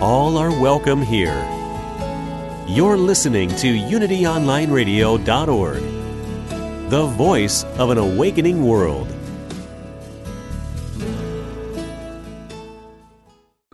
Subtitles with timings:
[0.00, 1.44] All are welcome here.
[2.68, 5.82] You're listening to UnityOnlineRadio.org,
[6.88, 9.08] the voice of an awakening world.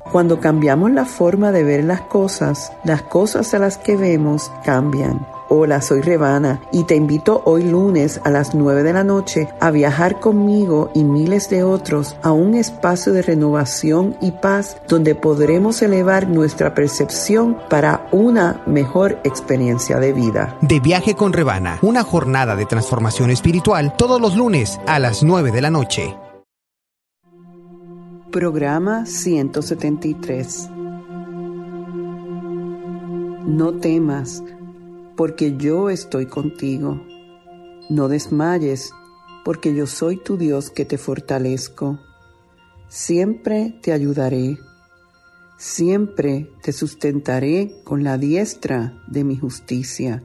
[0.01, 5.27] Cuando cambiamos la forma de ver las cosas, las cosas a las que vemos cambian.
[5.57, 9.71] Hola, soy Revana y te invito hoy lunes a las 9 de la noche a
[9.71, 15.81] viajar conmigo y miles de otros a un espacio de renovación y paz donde podremos
[15.81, 20.59] elevar nuestra percepción para una mejor experiencia de vida.
[20.61, 25.53] De viaje con Revana, una jornada de transformación espiritual todos los lunes a las 9
[25.53, 26.17] de la noche.
[28.33, 30.69] Programa 173
[33.47, 34.43] No temas
[35.17, 37.01] porque yo estoy contigo.
[37.89, 38.93] No desmayes,
[39.45, 42.01] porque yo soy tu Dios que te fortalezco.
[42.89, 44.59] Siempre te ayudaré,
[45.59, 50.23] siempre te sustentaré con la diestra de mi justicia.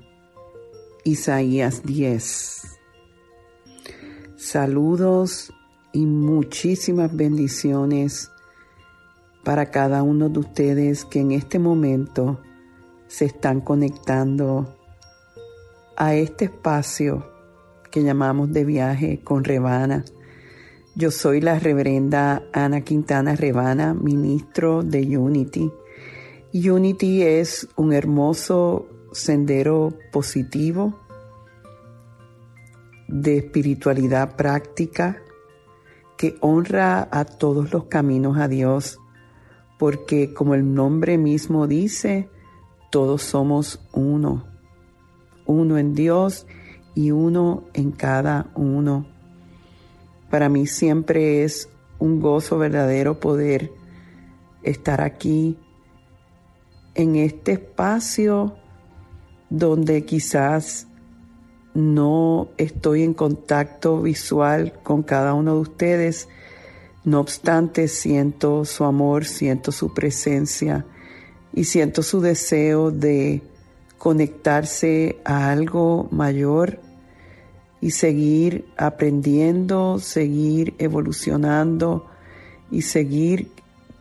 [1.04, 2.62] Isaías 10.
[4.38, 5.54] Saludos
[5.92, 8.32] y muchísimas bendiciones
[9.44, 12.40] para cada uno de ustedes que en este momento
[13.08, 14.79] se están conectando
[16.00, 17.30] a este espacio
[17.92, 20.06] que llamamos de viaje con Rebana.
[20.96, 25.70] Yo soy la reverenda Ana Quintana Rebana, ministro de Unity.
[26.54, 30.98] Unity es un hermoso sendero positivo
[33.10, 35.22] de espiritualidad práctica
[36.18, 39.00] que honra a todos los caminos a Dios,
[39.78, 42.30] porque como el nombre mismo dice,
[42.90, 44.49] todos somos uno
[45.50, 46.46] uno en Dios
[46.96, 49.08] y uno en cada uno.
[50.30, 53.72] Para mí siempre es un gozo verdadero poder
[54.62, 55.58] estar aquí
[56.94, 58.56] en este espacio
[59.50, 60.88] donde quizás
[61.74, 66.30] no estoy en contacto visual con cada uno de ustedes,
[67.06, 70.86] no obstante siento su amor, siento su presencia
[71.54, 73.42] y siento su deseo de
[74.00, 76.80] conectarse a algo mayor
[77.82, 82.08] y seguir aprendiendo, seguir evolucionando
[82.72, 83.52] y seguir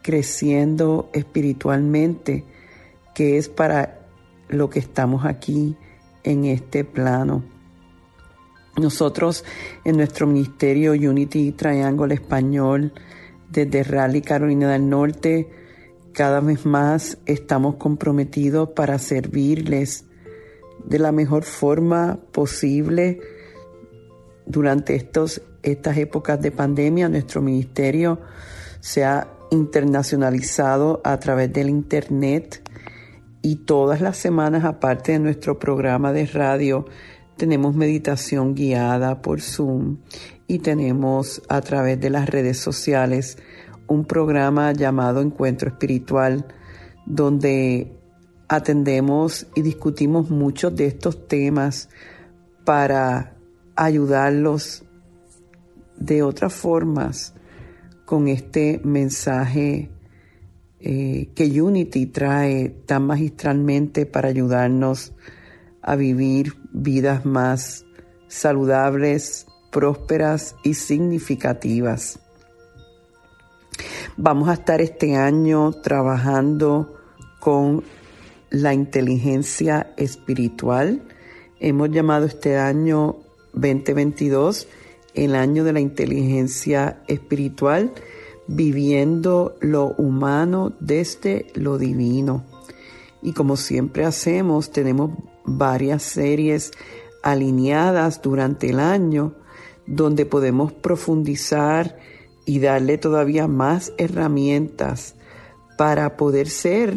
[0.03, 2.45] creciendo espiritualmente,
[3.15, 4.07] que es para
[4.49, 5.77] lo que estamos aquí
[6.23, 7.43] en este plano.
[8.77, 9.45] Nosotros
[9.85, 12.93] en nuestro ministerio Unity Triangle Español,
[13.51, 15.58] desde Raleigh, Carolina del Norte,
[16.19, 20.05] cada vez más estamos comprometidos para servirles
[20.85, 23.21] de la mejor forma posible
[24.45, 27.09] durante estos, estas épocas de pandemia.
[27.09, 28.19] Nuestro ministerio
[28.81, 32.69] se ha internacionalizado a través del Internet
[33.41, 36.87] y todas las semanas, aparte de nuestro programa de radio,
[37.37, 39.99] tenemos meditación guiada por Zoom
[40.49, 43.39] y tenemos a través de las redes sociales
[43.89, 46.47] un programa llamado Encuentro Espiritual,
[47.07, 47.93] donde
[48.49, 51.89] atendemos y discutimos muchos de estos temas
[52.65, 53.37] para
[53.77, 54.85] ayudarlos
[55.97, 57.35] de otras formas
[58.05, 59.91] con este mensaje
[60.81, 65.13] eh, que Unity trae tan magistralmente para ayudarnos
[65.83, 67.85] a vivir vidas más
[68.29, 72.21] saludables, prósperas y significativas.
[74.17, 76.97] Vamos a estar este año trabajando
[77.41, 77.85] con
[78.51, 81.03] la inteligencia espiritual.
[81.61, 83.17] Hemos llamado este año
[83.53, 84.69] 2022
[85.15, 87.93] el año de la inteligencia espiritual,
[88.47, 92.45] viviendo lo humano desde lo divino.
[93.21, 95.11] Y como siempre hacemos, tenemos
[95.45, 96.73] varias series
[97.23, 99.35] alineadas durante el año
[99.87, 101.99] donde podemos profundizar
[102.49, 105.15] y darle todavía más herramientas
[105.77, 106.97] para poder ser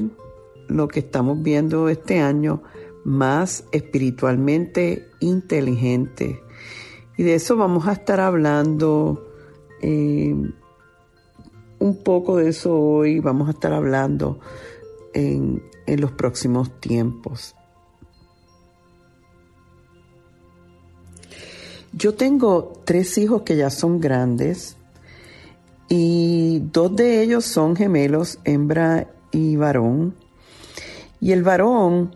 [0.70, 2.64] lo que estamos viendo este año,
[3.04, 6.42] más espiritualmente inteligente.
[7.18, 9.30] Y de eso vamos a estar hablando
[9.82, 10.34] eh,
[11.80, 14.40] un poco de eso hoy, vamos a estar hablando
[15.14, 17.56] en, en los próximos tiempos.
[21.92, 24.78] Yo tengo tres hijos que ya son grandes
[25.94, 30.16] y dos de ellos son gemelos, hembra y varón.
[31.20, 32.16] Y el varón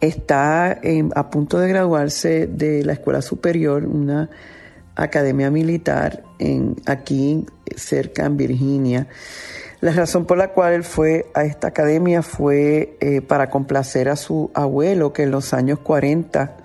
[0.00, 0.80] está
[1.14, 4.30] a punto de graduarse de la escuela superior, una
[4.96, 7.44] academia militar en, aquí
[7.76, 9.08] cerca en Virginia.
[9.82, 14.16] La razón por la cual él fue a esta academia fue eh, para complacer a
[14.16, 16.56] su abuelo, que en los años 40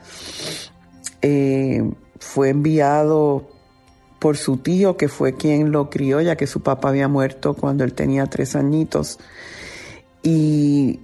[1.21, 1.83] eh,
[2.17, 3.52] fue enviado
[4.23, 7.83] por su tío, que fue quien lo crió, ya que su papá había muerto cuando
[7.83, 9.19] él tenía tres añitos,
[10.21, 11.01] y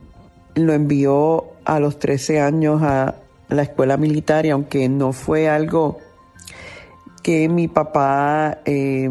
[0.56, 3.16] lo envió a los 13 años a
[3.50, 5.98] la escuela militar, y aunque no fue algo
[7.22, 9.10] que mi papá eh,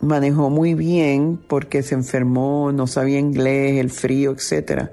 [0.00, 4.92] manejó muy bien porque se enfermó, no sabía inglés, el frío, etcétera.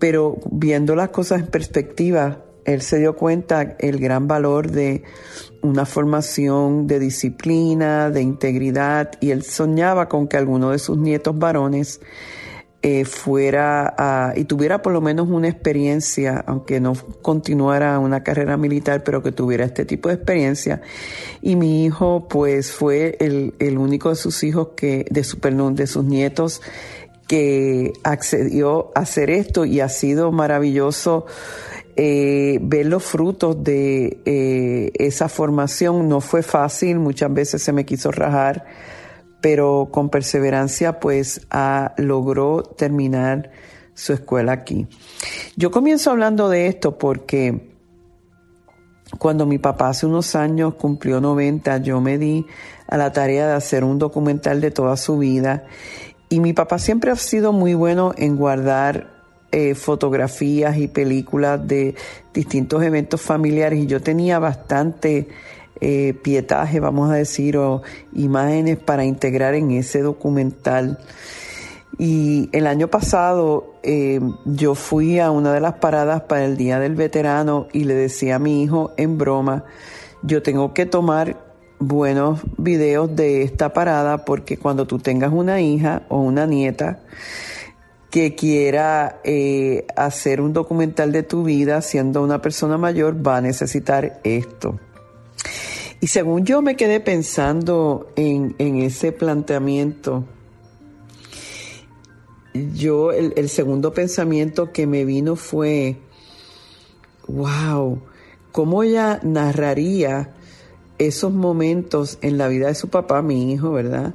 [0.00, 5.02] Pero viendo las cosas en perspectiva, él se dio cuenta el gran valor de
[5.62, 11.38] una formación de disciplina, de integridad, y él soñaba con que alguno de sus nietos
[11.38, 12.00] varones
[12.82, 19.04] eh, fuera y tuviera por lo menos una experiencia, aunque no continuara una carrera militar,
[19.04, 20.80] pero que tuviera este tipo de experiencia.
[21.42, 25.74] Y mi hijo, pues, fue el, el único de sus hijos que, de su, perdón,
[25.74, 26.62] de sus nietos
[27.28, 31.26] que accedió a hacer esto y ha sido maravilloso
[32.02, 36.08] eh, ver los frutos de eh, esa formación.
[36.08, 38.64] No fue fácil, muchas veces se me quiso rajar,
[39.42, 41.46] pero con perseverancia pues
[41.98, 43.50] logró terminar
[43.92, 44.86] su escuela aquí.
[45.56, 47.76] Yo comienzo hablando de esto porque
[49.18, 52.46] cuando mi papá hace unos años cumplió 90, yo me di
[52.86, 55.66] a la tarea de hacer un documental de toda su vida
[56.30, 59.19] y mi papá siempre ha sido muy bueno en guardar
[59.52, 61.94] eh, fotografías y películas de
[62.32, 65.28] distintos eventos familiares y yo tenía bastante
[65.80, 67.82] eh, pietaje, vamos a decir, o
[68.12, 70.98] imágenes para integrar en ese documental.
[71.98, 76.78] Y el año pasado eh, yo fui a una de las paradas para el Día
[76.78, 79.64] del Veterano y le decía a mi hijo en broma,
[80.22, 81.36] yo tengo que tomar
[81.78, 87.00] buenos videos de esta parada porque cuando tú tengas una hija o una nieta,
[88.10, 93.40] que quiera eh, hacer un documental de tu vida siendo una persona mayor va a
[93.40, 94.80] necesitar esto.
[96.00, 100.24] Y según yo me quedé pensando en, ese planteamiento,
[102.74, 105.98] yo el, el, segundo pensamiento que me vino fue,
[107.28, 108.02] wow,
[108.50, 110.34] ¿cómo ella narraría
[110.98, 114.14] esos momentos en la vida de su papá, mi hijo, verdad?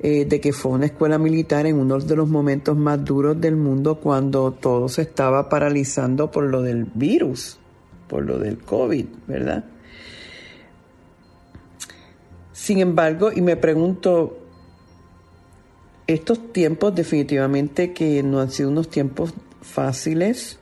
[0.00, 3.56] Eh, de que fue una escuela militar en uno de los momentos más duros del
[3.56, 7.58] mundo cuando todo se estaba paralizando por lo del virus,
[8.06, 9.64] por lo del COVID, ¿verdad?
[12.52, 14.38] Sin embargo, y me pregunto,
[16.06, 20.60] estos tiempos definitivamente que no han sido unos tiempos fáciles,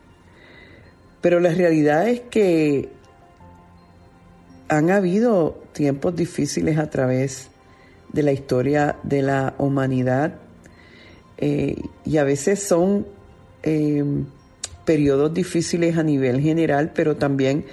[1.21, 2.89] pero la realidad es que
[4.69, 7.51] han habido tiempos difíciles a través
[8.13, 10.39] de la historia de la humanidad
[11.39, 13.07] eh, y a veces son
[13.63, 14.05] eh,
[14.85, 17.65] periodos difíciles a nivel general, pero también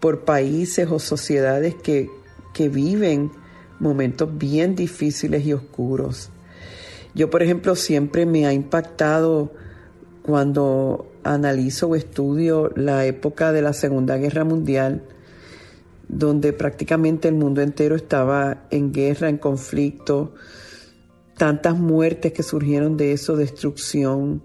[0.00, 2.08] por países o sociedades que,
[2.54, 3.30] que viven
[3.80, 6.30] momentos bien difíciles y oscuros.
[7.14, 9.52] Yo, por ejemplo, siempre me ha impactado
[10.22, 15.02] cuando analizo o estudio la época de la Segunda Guerra Mundial,
[16.12, 20.34] donde prácticamente el mundo entero estaba en guerra, en conflicto,
[21.36, 24.42] tantas muertes que surgieron de eso, destrucción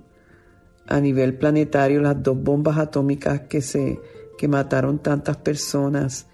[0.87, 3.99] a nivel planetario, las dos bombas atómicas que se
[4.37, 6.27] que mataron tantas personas.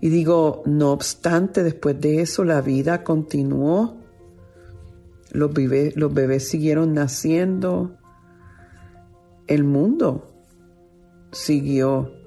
[0.00, 3.98] Y digo, no obstante, después de eso la vida continuó.
[5.30, 7.96] Los bebés, los bebés siguieron naciendo.
[9.46, 10.26] El mundo
[11.30, 12.17] siguió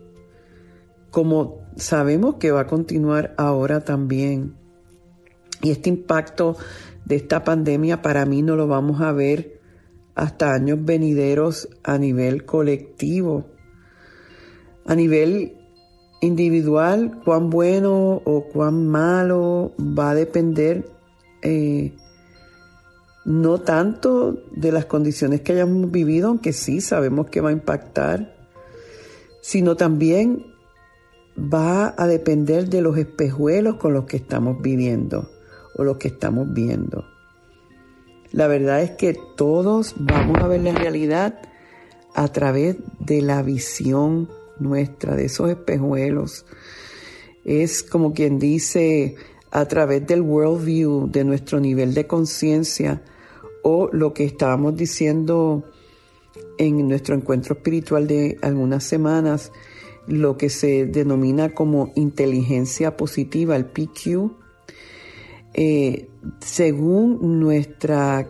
[1.12, 4.56] como sabemos que va a continuar ahora también.
[5.62, 6.58] Y este impacto
[7.06, 9.60] de esta pandemia para mí no lo vamos a ver
[10.16, 13.46] hasta años venideros a nivel colectivo.
[14.86, 15.58] A nivel
[16.22, 20.90] individual, cuán bueno o cuán malo va a depender
[21.42, 21.96] eh,
[23.26, 28.36] no tanto de las condiciones que hayamos vivido, aunque sí sabemos que va a impactar,
[29.42, 30.51] sino también
[31.38, 35.30] va a depender de los espejuelos con los que estamos viviendo
[35.76, 37.06] o lo que estamos viendo.
[38.32, 41.42] La verdad es que todos vamos a ver la realidad
[42.14, 46.46] a través de la visión nuestra, de esos espejuelos.
[47.44, 49.16] Es como quien dice,
[49.52, 53.02] a través del worldview, de nuestro nivel de conciencia,
[53.64, 55.64] o lo que estábamos diciendo
[56.58, 59.52] en nuestro encuentro espiritual de algunas semanas,
[60.08, 64.32] lo que se denomina como inteligencia positiva, el PQ,
[65.54, 66.08] eh,
[66.40, 68.30] según nuestra,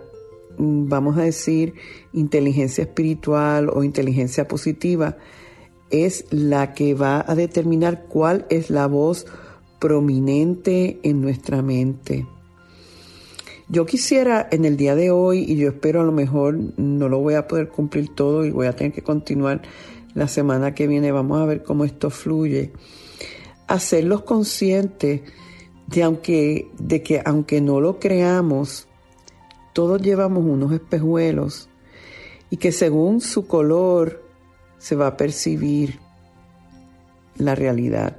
[0.58, 1.74] vamos a decir,
[2.14, 5.18] inteligencia espiritual o inteligencia positiva,
[5.90, 9.26] es la que va a determinar cuál es la voz
[9.80, 12.26] prominente en nuestra mente.
[13.68, 17.20] Yo quisiera en el día de hoy, y yo espero a lo mejor no lo
[17.20, 19.62] voy a poder cumplir todo y voy a tener que continuar
[20.14, 22.74] la semana que viene, vamos a ver cómo esto fluye,
[23.68, 25.22] hacerlos conscientes
[25.88, 28.88] de, aunque, de que aunque no lo creamos,
[29.74, 31.70] todos llevamos unos espejuelos
[32.50, 34.24] y que según su color
[34.78, 36.00] se va a percibir
[37.38, 38.18] la realidad.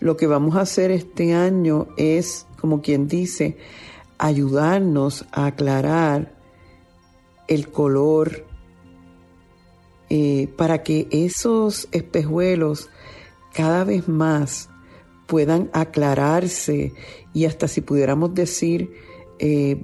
[0.00, 3.56] Lo que vamos a hacer este año es, como quien dice,
[4.18, 6.34] ayudarnos a aclarar
[7.48, 8.46] el color
[10.14, 12.90] eh, para que esos espejuelos
[13.54, 14.68] cada vez más
[15.26, 16.92] puedan aclararse
[17.32, 18.92] y hasta si pudiéramos decir
[19.38, 19.82] eh,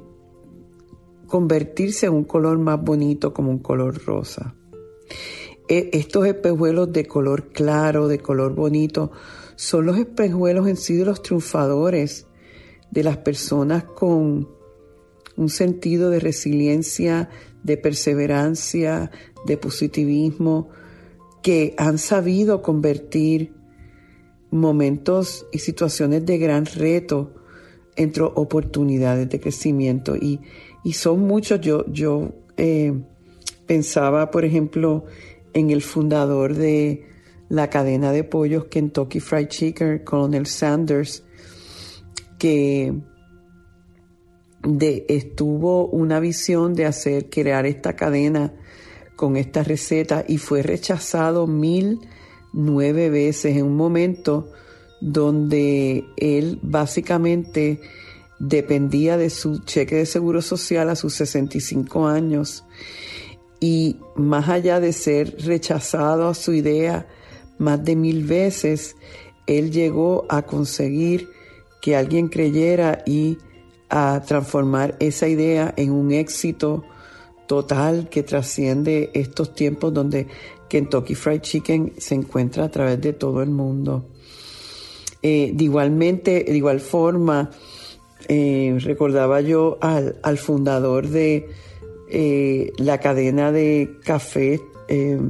[1.26, 4.54] convertirse en un color más bonito como un color rosa.
[5.66, 9.10] E, estos espejuelos de color claro, de color bonito,
[9.56, 12.26] son los espejuelos en sí de los triunfadores,
[12.90, 14.57] de las personas con
[15.38, 17.30] un sentido de resiliencia,
[17.62, 19.10] de perseverancia,
[19.46, 20.68] de positivismo,
[21.42, 23.54] que han sabido convertir
[24.50, 27.34] momentos y situaciones de gran reto
[27.96, 30.16] entre oportunidades de crecimiento.
[30.16, 30.40] Y,
[30.92, 31.60] son muchos.
[31.60, 32.92] Yo, yo eh,
[33.66, 35.04] pensaba, por ejemplo,
[35.52, 37.06] en el fundador de
[37.48, 41.24] la cadena de pollos Kentucky Fried Chicken, Colonel Sanders,
[42.38, 42.94] que
[44.62, 48.54] de, estuvo una visión de hacer, crear esta cadena
[49.16, 52.00] con esta receta y fue rechazado mil
[52.52, 54.50] nueve veces en un momento
[55.00, 57.80] donde él básicamente
[58.38, 62.64] dependía de su cheque de seguro social a sus 65 años.
[63.60, 67.06] Y más allá de ser rechazado a su idea
[67.58, 68.94] más de mil veces,
[69.46, 71.28] él llegó a conseguir
[71.80, 73.38] que alguien creyera y
[73.90, 76.84] a transformar esa idea en un éxito
[77.46, 80.26] total que trasciende estos tiempos donde
[80.68, 84.06] Kentucky Fried Chicken se encuentra a través de todo el mundo.
[85.22, 87.50] Eh, de igualmente, de igual forma,
[88.28, 91.48] eh, recordaba yo al, fundador de
[92.10, 94.60] eh, la cadena de café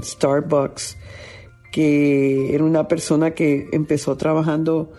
[0.03, 0.97] Starbucks,
[1.73, 4.93] que era una persona que empezó trabajando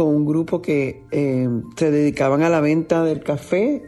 [0.00, 1.02] con un grupo que
[1.76, 3.82] se dedicaban a la venta del café,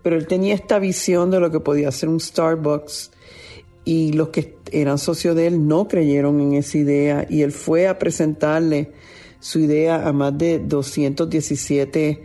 [0.00, 3.10] pero él tenía esta visión de lo que podía ser un Starbucks
[3.84, 7.88] y los que eran socios de él no creyeron en esa idea y él fue
[7.88, 8.92] a presentarle
[9.40, 12.22] su idea a más de 217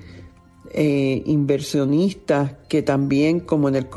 [0.70, 3.88] eh, inversionistas que también, como en el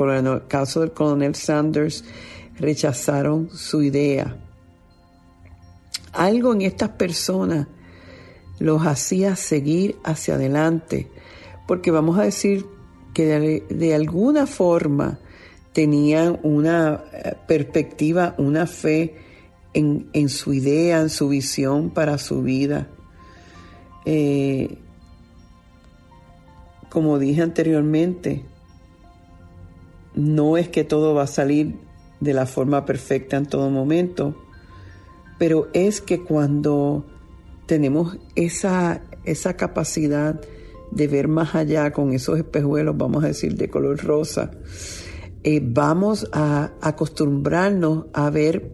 [0.47, 2.03] caso del coronel Sanders,
[2.57, 4.35] rechazaron su idea.
[6.13, 7.67] Algo en estas personas
[8.59, 11.07] los hacía seguir hacia adelante,
[11.67, 12.65] porque vamos a decir
[13.13, 15.19] que de alguna forma
[15.73, 19.15] tenían una eh, perspectiva, una fe
[19.73, 22.87] en, su idea, en su visión para su vida.
[24.05, 24.77] Eh,
[26.89, 28.43] como dije anteriormente,
[30.15, 31.75] no es que todo va a salir
[32.19, 34.35] de la forma perfecta en todo momento,
[35.37, 37.05] pero es que cuando
[37.69, 40.41] tenemos esa, esa capacidad
[40.89, 44.49] de ver más allá con esos espejuelos, vamos a decir, de color rosa,
[45.43, 48.71] eh, vamos a acostumbrarnos a ver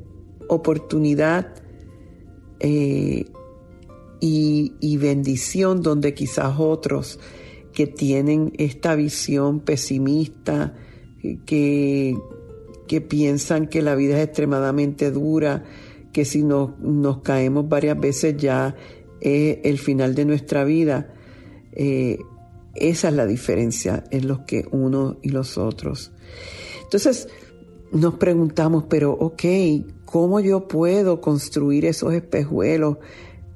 [0.48, 1.56] oportunidad
[2.62, 3.26] eh,
[4.22, 7.20] y, bendición donde quizás otros
[7.74, 10.74] que tienen esta visión pesimista,
[11.46, 12.16] que,
[12.88, 15.66] que piensan que la vida es extremadamente dura,
[16.16, 18.74] que si nos, nos caemos varias veces ya
[19.20, 21.14] es el final de nuestra vida.
[21.74, 22.20] Eh,
[22.74, 26.14] esa es la diferencia en los que uno y los otros.
[26.84, 27.28] Entonces
[27.92, 29.44] nos preguntamos, pero ok,
[30.06, 33.00] ¿cómo yo puedo construir esos espejuelos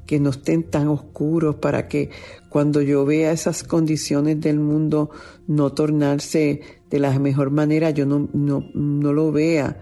[0.06, 2.10] que no estén tan oscuros, para que
[2.50, 5.12] cuando yo vea esas condiciones del mundo
[5.48, 9.80] no tornarse de la mejor manera, yo no, no lo vea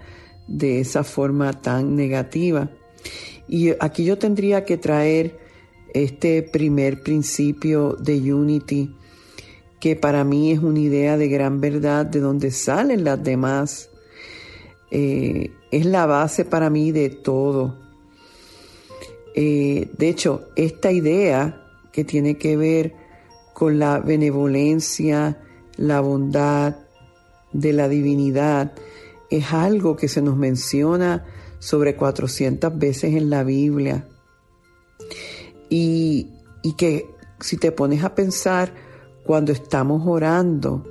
[0.48, 2.70] de esa forma tan negativa.
[3.48, 5.39] Y aquí yo tendría que traer
[5.94, 8.96] este primer principio de Unity,
[9.80, 13.89] que para mí es una idea de gran verdad de donde salen las demás.
[14.92, 17.75] Eh, es la base para mí de todo.
[19.36, 21.62] Eh, de hecho, esta idea
[21.92, 22.96] que tiene que ver
[23.54, 25.42] con la benevolencia,
[25.77, 26.75] la bondad
[27.54, 28.74] de la divinidad,
[29.29, 31.25] es algo que se nos menciona
[31.60, 34.07] sobre 400 veces en la Biblia.
[35.69, 36.29] Y,
[36.63, 37.05] y que
[37.39, 38.74] si te pones a pensar,
[39.25, 40.86] cuando estamos orando,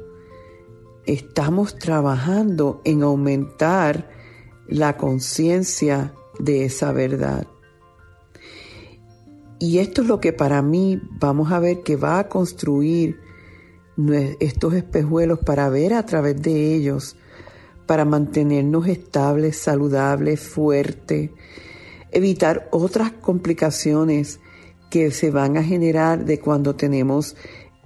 [1.07, 4.11] estamos trabajando en aumentar
[4.69, 7.47] la conciencia de esa verdad.
[9.59, 13.19] Y esto es lo que para mí vamos a ver que va a construir
[14.39, 17.17] estos espejuelos para ver a través de ellos,
[17.87, 21.31] para mantenernos estables, saludables, fuertes,
[22.11, 24.41] evitar otras complicaciones
[24.91, 27.37] que se van a generar de cuando tenemos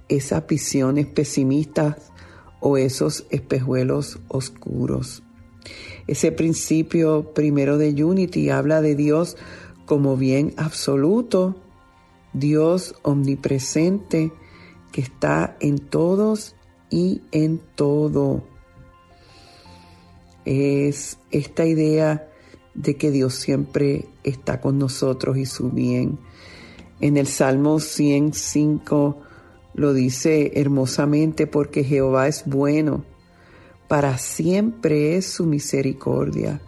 [0.09, 2.11] esas visiones pesimistas
[2.59, 5.23] o esos espejuelos oscuros.
[6.07, 9.37] Ese principio primero de Unity habla de Dios
[9.85, 11.55] como bien absoluto,
[12.33, 14.31] Dios omnipresente
[14.91, 16.55] que está en todos
[16.89, 18.50] y en todo.
[20.45, 22.27] Es esta idea
[22.73, 26.19] de que Dios siempre está con nosotros y su bien.
[26.99, 29.17] En el Salmo 105
[29.73, 33.05] lo dice hermosamente porque Jehová es bueno,
[33.87, 36.61] para siempre es su misericordia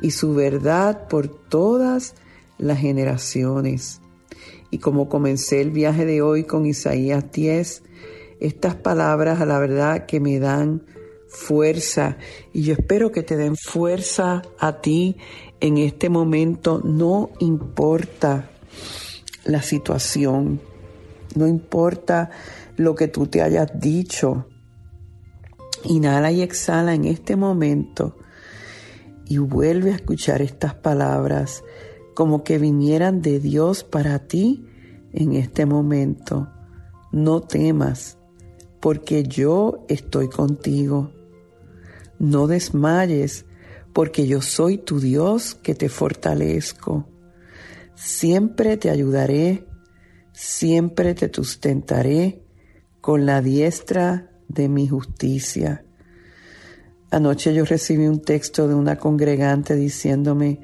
[0.00, 2.14] y su verdad por todas
[2.58, 4.00] las generaciones.
[4.70, 7.82] Y como comencé el viaje de hoy con Isaías 10,
[8.40, 10.82] estas palabras a la verdad que me dan
[11.28, 12.16] fuerza
[12.52, 15.16] y yo espero que te den fuerza a ti
[15.60, 18.50] en este momento, no importa
[19.44, 20.60] la situación,
[21.34, 22.30] no importa
[22.76, 24.46] lo que tú te hayas dicho.
[25.84, 28.16] Inhala y exhala en este momento
[29.26, 31.62] y vuelve a escuchar estas palabras
[32.14, 34.64] como que vinieran de Dios para ti
[35.12, 36.48] en este momento.
[37.12, 38.18] No temas,
[38.80, 41.12] porque yo estoy contigo.
[42.18, 43.44] No desmayes,
[43.92, 47.08] porque yo soy tu Dios que te fortalezco.
[47.94, 49.66] Siempre te ayudaré,
[50.32, 52.44] siempre te sustentaré
[53.00, 55.84] con la diestra de mi justicia.
[57.10, 60.60] Anoche yo recibí un texto de una congregante diciéndome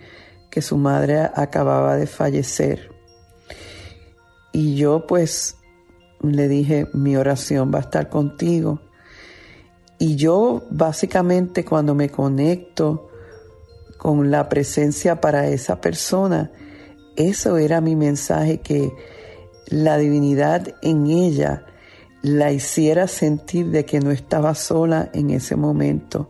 [0.50, 2.90] que su madre acababa de fallecer.
[4.52, 5.56] Y yo pues
[6.22, 8.80] le dije, mi oración va a estar contigo.
[10.04, 13.08] Y yo básicamente cuando me conecto
[13.96, 16.52] con la presencia para esa persona,
[17.16, 18.92] eso era mi mensaje, que
[19.68, 21.64] la divinidad en ella
[22.20, 26.28] la hiciera sentir de que no estaba sola en ese momento,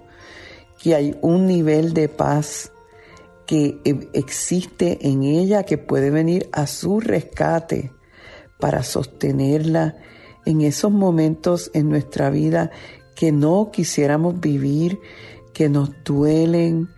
[0.80, 2.70] que hay un nivel de paz
[3.44, 7.90] que e, existe en ella que puede venir a su rescate
[8.60, 9.96] para sostenerla
[10.46, 12.70] en esos momentos en nuestra vida
[13.14, 15.00] que no quisiéramos vivir,
[15.52, 16.88] que nos duelen,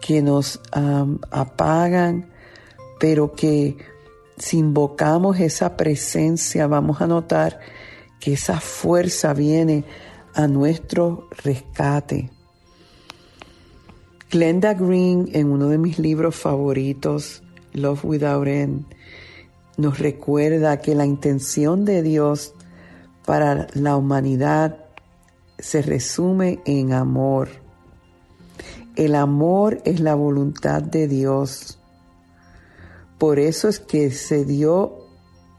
[0.00, 0.60] que nos
[1.30, 2.30] apagan,
[2.98, 3.76] pero que
[4.36, 7.60] si invocamos esa presencia vamos a notar
[8.18, 9.84] que esa fuerza viene
[10.34, 12.30] a nuestro rescate.
[14.30, 18.86] Glenda Green, en uno de mis libros favoritos, Love Without End,
[19.76, 22.54] nos recuerda que la intención de Dios
[23.26, 24.81] para la humanidad
[25.62, 27.48] se resume en amor.
[28.96, 31.78] El amor es la voluntad de Dios.
[33.16, 35.06] Por eso es que se dio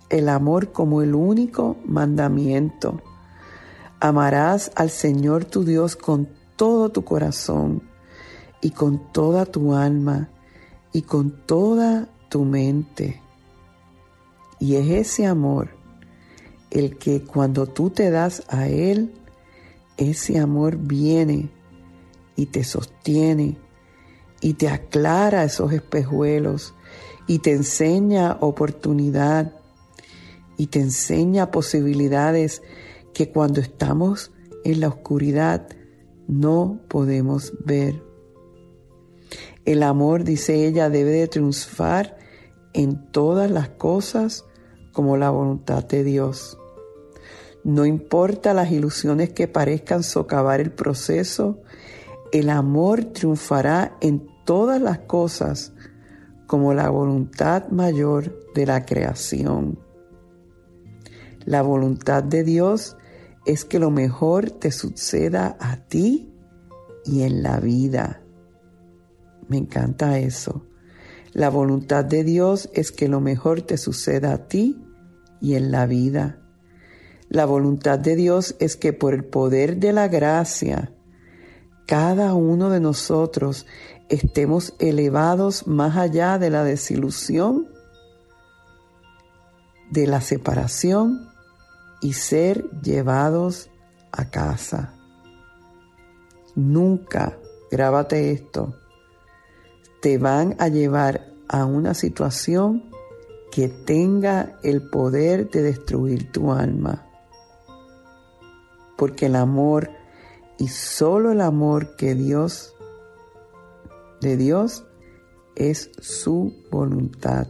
[0.09, 3.01] el amor como el único mandamiento.
[4.01, 7.81] Amarás al Señor tu Dios con todo tu corazón
[8.59, 10.29] y con toda tu alma
[10.91, 13.21] y con toda tu mente.
[14.59, 15.69] Y es ese amor
[16.71, 19.13] el que cuando tú te das a Él,
[19.97, 21.51] ese amor viene
[22.35, 23.57] y te sostiene
[24.41, 26.73] y te aclara esos espejuelos
[27.27, 29.53] y te enseña oportunidad
[30.57, 32.61] y te enseña posibilidades
[33.13, 34.31] que cuando estamos
[34.63, 35.67] en la oscuridad
[36.27, 38.03] no podemos ver.
[39.65, 42.17] El amor, dice ella, debe de triunfar
[42.73, 44.45] en todas las cosas
[44.91, 46.57] como la voluntad de Dios.
[47.63, 51.61] No importa las ilusiones que parezcan socavar el proceso,
[52.33, 55.73] el amor triunfará en todas las cosas
[56.45, 59.79] como la voluntad mayor de la creación.
[61.45, 62.97] La voluntad de Dios
[63.45, 66.33] es que lo mejor te suceda a ti
[67.05, 68.21] y en la vida.
[69.47, 70.65] Me encanta eso.
[71.33, 74.83] La voluntad de Dios es que lo mejor te suceda a ti
[75.41, 76.42] y en la vida.
[77.29, 80.93] La voluntad de Dios es que por el poder de la gracia,
[81.87, 83.65] cada uno de nosotros
[84.09, 87.67] estemos elevados más allá de la desilusión,
[89.89, 91.29] de la separación
[92.01, 93.69] y ser llevados
[94.11, 94.93] a casa.
[96.55, 97.37] Nunca,
[97.71, 98.75] grábate esto,
[100.01, 102.89] te van a llevar a una situación
[103.51, 107.07] que tenga el poder de destruir tu alma.
[109.03, 109.91] Porque el amor
[110.57, 112.73] y solo el amor que Dios,
[114.21, 114.85] de Dios,
[115.57, 117.49] es su voluntad.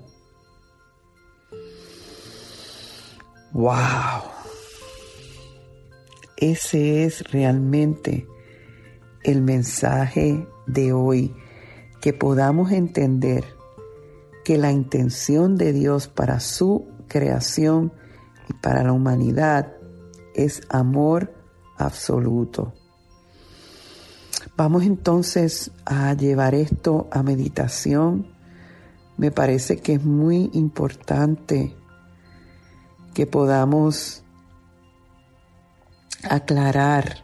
[3.51, 4.23] ¡Wow!
[6.37, 8.27] Ese es realmente
[9.21, 11.35] el mensaje de hoy,
[12.01, 13.43] que podamos entender
[14.43, 17.93] que la intención de Dios para su creación
[18.49, 19.71] y para la humanidad
[20.33, 21.32] es amor
[21.77, 22.73] absoluto.
[24.55, 28.27] Vamos entonces a llevar esto a meditación.
[29.17, 31.75] Me parece que es muy importante
[33.13, 34.23] que podamos
[36.29, 37.23] aclarar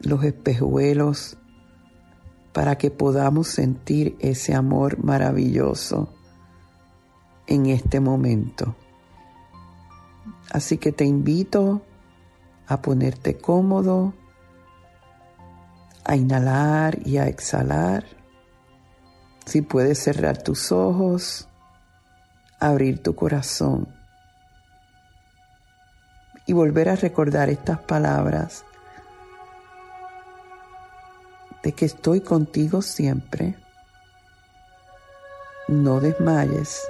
[0.00, 1.36] los espejuelos
[2.52, 6.12] para que podamos sentir ese amor maravilloso
[7.46, 8.74] en este momento.
[10.50, 11.82] Así que te invito
[12.68, 14.12] a ponerte cómodo,
[16.04, 18.04] a inhalar y a exhalar.
[19.46, 21.48] Si puedes cerrar tus ojos,
[22.60, 23.88] abrir tu corazón
[26.44, 28.64] y volver a recordar estas palabras
[31.62, 33.56] de que estoy contigo siempre.
[35.68, 36.82] No desmayes,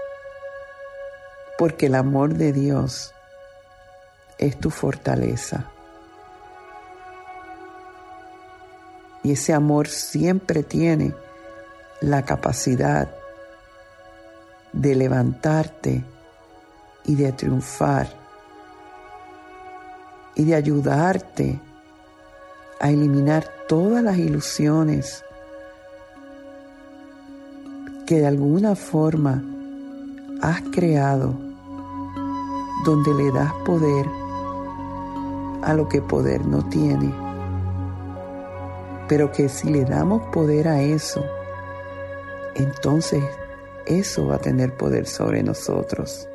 [1.57, 3.15] porque el amor de Dios
[4.39, 5.67] es tu fortaleza.
[9.23, 11.15] Y ese amor siempre tiene
[12.01, 13.11] la capacidad
[14.73, 16.05] de levantarte
[17.05, 18.09] y de triunfar
[20.35, 21.61] y de ayudarte
[22.81, 25.25] a eliminar todas las ilusiones
[28.07, 29.43] que de alguna forma
[30.41, 31.35] has creado
[32.85, 34.28] donde le das poder
[35.63, 37.29] a lo que poder no tiene
[39.09, 41.25] pero que si le damos poder a eso,
[42.55, 43.25] entonces
[43.87, 46.29] eso va a tener poder sobre nosotros.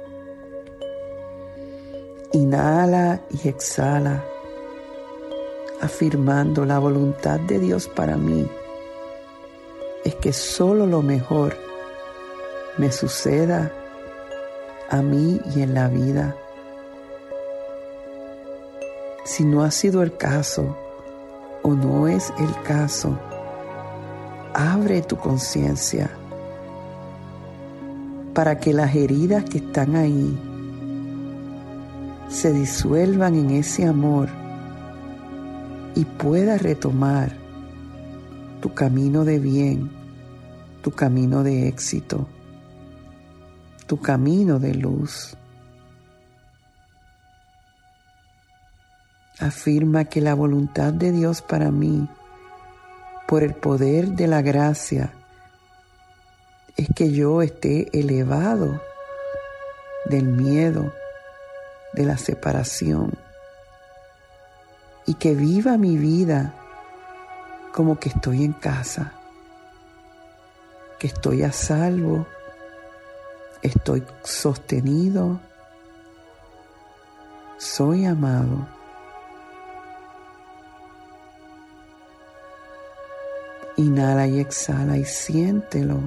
[2.32, 4.24] Inhala y exhala,
[5.82, 8.50] afirmando la voluntad de Dios para mí
[10.04, 11.56] es que solo lo mejor
[12.78, 13.72] me suceda
[14.90, 16.36] a mí y en la vida.
[19.24, 20.76] Si no ha sido el caso,
[21.64, 23.18] o no es el caso,
[24.54, 26.12] abre tu conciencia
[28.34, 30.38] para que las heridas que están ahí
[32.28, 34.28] se disuelvan en ese amor
[35.96, 37.32] y puedas retomar
[38.60, 39.92] tu camino de bien,
[40.82, 42.28] tu camino de éxito,
[43.88, 45.38] tu camino de luz.
[49.48, 52.08] Afirma que la voluntad de Dios para mí,
[53.28, 55.14] por el poder de la gracia,
[56.76, 58.82] es que yo esté elevado
[60.06, 60.94] del miedo,
[61.94, 63.14] de la separación,
[65.06, 66.54] y que viva mi vida
[67.74, 69.14] como que estoy en casa,
[71.00, 72.28] que estoy a salvo,
[73.62, 75.40] estoy sostenido,
[77.58, 78.68] soy amado.
[83.78, 86.00] Inhala y exhala y siéntelo.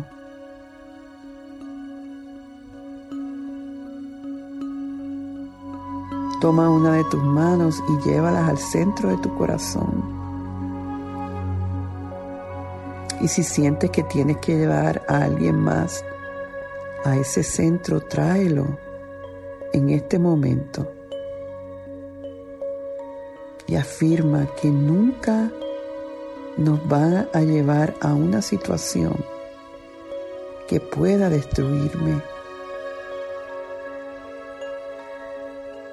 [6.41, 10.17] Toma una de tus manos y llévalas al centro de tu corazón.
[13.21, 16.05] Y si sientes que tienes que llevar a alguien más
[17.05, 18.79] a ese centro, tráelo
[19.73, 20.93] en este momento
[23.67, 25.51] y afirma que nunca
[26.57, 29.15] nos va a llevar a una situación
[30.69, 32.21] que pueda destruirme.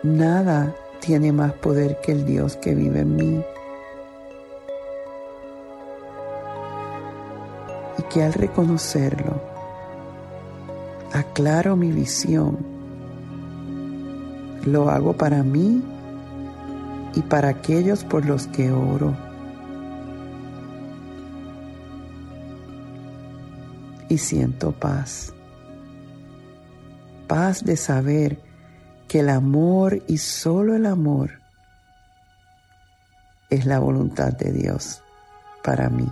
[0.03, 3.43] Nada tiene más poder que el Dios que vive en mí.
[7.97, 9.41] Y que al reconocerlo,
[11.11, 12.57] aclaro mi visión.
[14.65, 15.83] Lo hago para mí
[17.15, 19.32] y para aquellos por los que oro.
[24.13, 25.33] Y siento paz.
[27.27, 28.37] Paz de saber
[29.07, 31.41] que el amor y solo el amor
[33.49, 35.01] es la voluntad de Dios
[35.63, 36.07] para mí.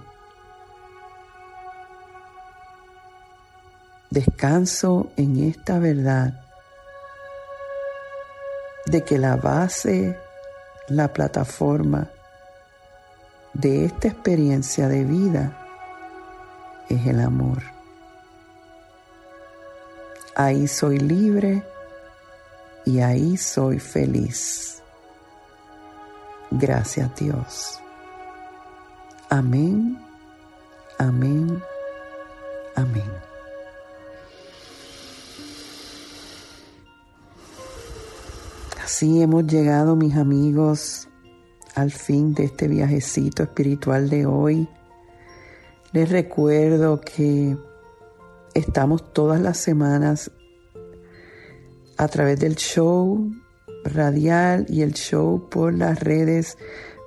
[4.10, 6.42] Descanso en esta verdad
[8.88, 10.18] de que la base
[10.88, 12.10] la plataforma
[13.54, 15.56] de esta experiencia de vida
[16.90, 17.81] es el amor.
[20.43, 21.62] Ahí soy libre
[22.84, 24.82] y ahí soy feliz.
[26.49, 27.80] Gracias Dios.
[29.30, 29.99] Amén,
[30.97, 31.62] amén,
[32.75, 33.12] amén.
[38.84, 41.08] Así hemos llegado, mis amigos,
[41.75, 44.67] al fin de este viajecito espiritual de hoy.
[45.91, 47.56] Les recuerdo que
[48.54, 50.32] estamos todas las semanas
[51.98, 53.32] a través del show
[53.84, 56.58] radial y el show por las redes.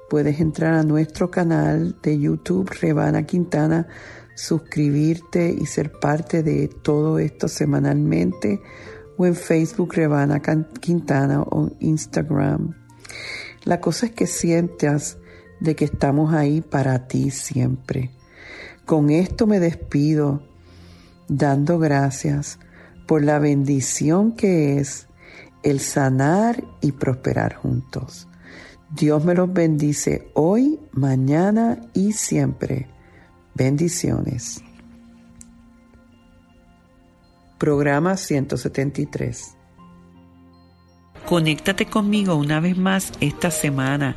[0.09, 3.88] Puedes entrar a nuestro canal de YouTube, Rebana Quintana,
[4.37, 8.61] suscribirte y ser parte de todo esto semanalmente
[9.16, 10.40] o en Facebook Rebana
[10.80, 12.74] Quintana o Instagram.
[13.64, 15.18] La cosa es que sientas
[15.61, 18.11] de que estamos ahí para ti siempre.
[18.85, 20.42] Con esto me despido
[21.28, 22.58] dando gracias
[23.06, 25.08] por la bendición que es
[25.62, 28.28] el sanar y prosperar juntos.
[28.90, 32.88] Dios me los bendice hoy, mañana y siempre.
[33.54, 34.62] Bendiciones.
[37.58, 39.56] Programa 173.
[41.26, 44.16] Conéctate conmigo una vez más esta semana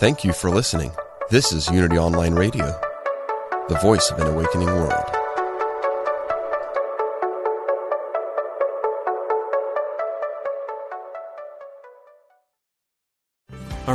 [0.00, 0.92] Thank you for listening.
[1.28, 2.64] This is Unity Online Radio,
[3.68, 5.19] the voice of an awakening world.